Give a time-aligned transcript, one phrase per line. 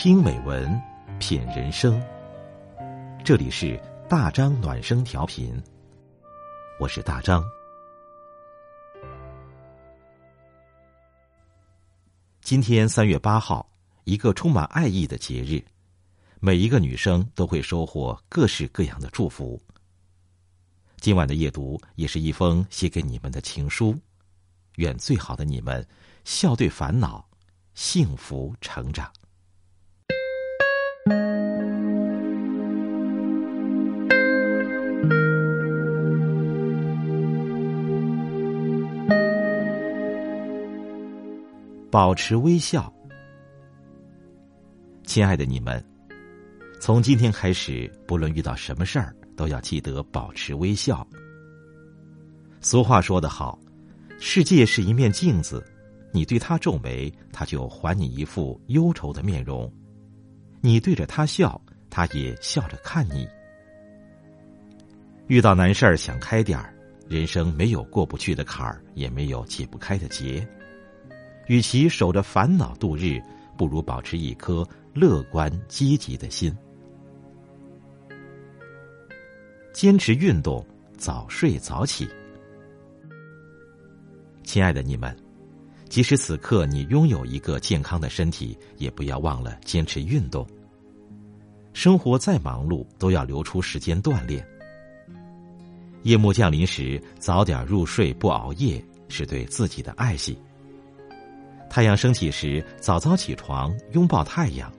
[0.00, 0.80] 听美文，
[1.18, 2.00] 品人生。
[3.24, 3.76] 这里是
[4.08, 5.60] 大张暖声调频，
[6.78, 7.42] 我是大张。
[12.40, 13.68] 今天三月八号，
[14.04, 15.60] 一个充满爱意的节日，
[16.38, 19.60] 每一个女生都会收获各式各样的祝福。
[21.00, 23.98] 今晚的夜读也是一封写给你们的情书，
[24.76, 25.84] 愿最好的你们
[26.22, 27.28] 笑对烦恼，
[27.74, 29.12] 幸福成长。
[41.98, 42.94] 保持微笑，
[45.02, 45.84] 亲爱的你们，
[46.80, 51.04] 从今天开始，不论遇到什么事儿，都要记得保持微笑。
[52.60, 53.58] 俗话说得好，
[54.20, 55.60] 世界是一面镜子，
[56.12, 59.68] 你对他皱眉，他就还你一副忧愁的面容；
[60.60, 63.28] 你对着他笑，他也笑着看你。
[65.26, 66.72] 遇到难事儿，想开点儿，
[67.08, 70.48] 人生没有过不去的坎儿，也没有解不开的结。
[71.48, 73.20] 与其守着烦恼度日，
[73.56, 76.54] 不如保持一颗乐观积极的心。
[79.72, 80.64] 坚持运动，
[80.96, 82.08] 早睡早起。
[84.42, 85.14] 亲爱的你们，
[85.88, 90.46] 即使此刻你拥有一个健康的身体，也不要忘了坚持运动。
[91.72, 94.46] 生活再忙碌，都要留出时间锻炼。
[96.02, 100.36] 夜幕降临时，早点入睡，不熬夜，是对自己的爱惜。
[101.70, 104.72] 太阳升起时，早早起床，拥抱太阳，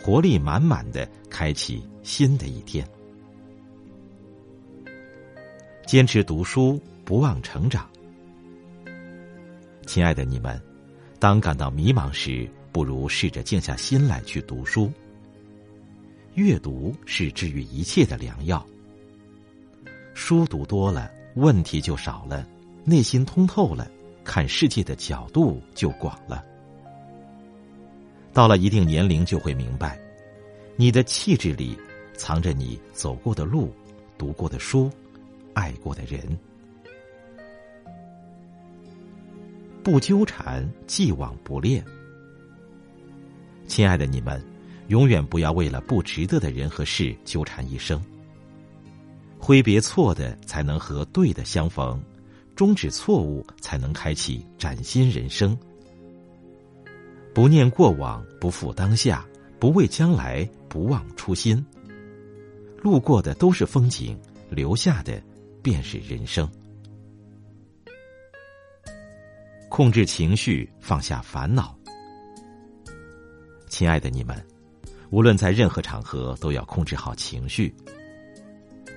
[0.00, 2.86] 活力满满的开启新的一天。
[5.86, 7.88] 坚持读书，不忘成长。
[9.86, 10.60] 亲爱的你们，
[11.18, 14.92] 当感到迷茫时，不如试着静下心来去读书。
[16.34, 18.64] 阅读是治愈一切的良药。
[20.14, 22.46] 书读多了，问题就少了，
[22.84, 23.88] 内心通透了。
[24.24, 26.44] 看世界的角度就广了。
[28.32, 29.96] 到了一定年龄，就会明白，
[30.74, 31.78] 你的气质里
[32.14, 33.72] 藏着你走过的路、
[34.18, 34.90] 读过的书、
[35.52, 36.36] 爱过的人。
[39.84, 41.84] 不纠缠，既往不恋。
[43.68, 44.42] 亲爱的你们，
[44.88, 48.02] 永远不要为了不值得的人和事纠缠一生。
[49.38, 52.02] 挥别错的，才能和对的相逢。
[52.54, 55.56] 终止错误，才能开启崭新人生。
[57.34, 59.26] 不念过往，不负当下，
[59.58, 61.64] 不畏将来，不忘初心。
[62.80, 64.16] 路过的都是风景，
[64.50, 65.20] 留下的
[65.62, 66.48] 便是人生。
[69.68, 71.76] 控制情绪，放下烦恼。
[73.68, 74.40] 亲爱的你们，
[75.10, 77.74] 无论在任何场合，都要控制好情绪。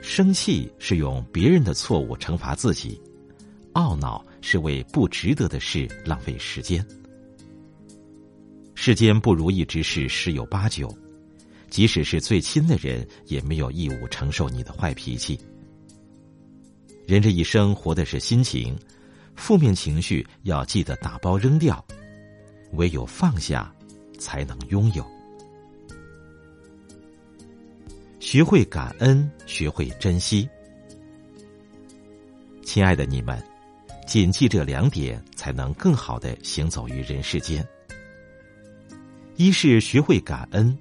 [0.03, 3.01] 生气是用别人的错误惩罚自己。
[3.77, 6.83] 懊恼是为不值得的事浪费时间。
[8.73, 10.91] 世间不如意之事十有八九，
[11.69, 15.39] 即使是最亲的人，也没有义务承受你的坏脾气。
[17.05, 18.75] 人这一生活的是心情，
[19.35, 21.85] 负面情绪要记得打包扔掉，
[22.73, 23.71] 唯有放下，
[24.17, 25.05] 才能拥有。
[28.19, 30.49] 学会感恩，学会珍惜，
[32.63, 33.39] 亲爱的你们。
[34.07, 37.68] 谨记这两点，才能更好的行走于人世间。
[39.35, 40.75] 一是学会感恩，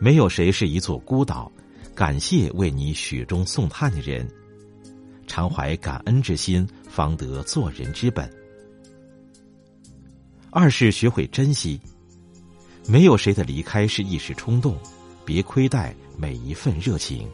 [0.00, 1.50] 没有谁是一座孤岛，
[1.94, 4.28] 感谢为你雪中送炭的人，
[5.28, 8.28] 常怀感恩之心，方得做人之本。
[10.50, 11.80] 二是学会珍惜，
[12.88, 14.76] 没有谁的离开是一时冲动，
[15.24, 17.28] 别亏待每一份热情，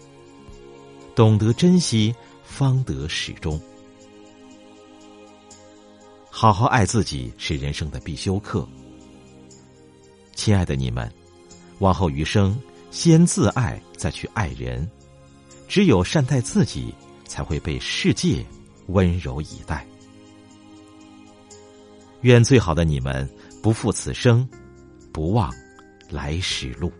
[1.14, 2.14] 懂得珍惜，
[2.44, 3.58] 方得始终。
[6.40, 8.64] 好好爱自己是人生的必修课。
[10.36, 11.12] 亲爱的你们，
[11.80, 12.56] 往后余生，
[12.92, 14.88] 先自爱，再去爱人。
[15.66, 16.94] 只有善待自己，
[17.24, 18.46] 才会被世界
[18.86, 19.84] 温柔以待。
[22.20, 23.28] 愿最好的你们
[23.60, 24.48] 不负此生，
[25.10, 25.52] 不忘
[26.08, 26.92] 来时路。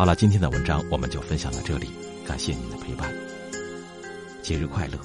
[0.00, 1.90] 好了，今天的文章我们就分享到这里，
[2.26, 3.12] 感谢您的陪伴，
[4.40, 4.98] 节日快乐，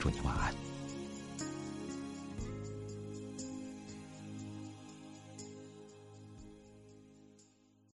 [0.00, 0.65] 祝你晚安。